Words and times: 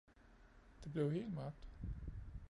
Det 0.83 0.93
blev 0.93 1.11
helt 1.11 1.33
mørkt. 1.33 1.55